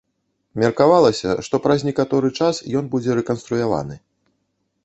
[0.61, 3.95] Меркавалася, што праз некаторы час ён будзе рэканструяваны.